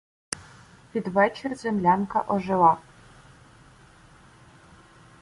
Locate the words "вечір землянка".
1.07-2.25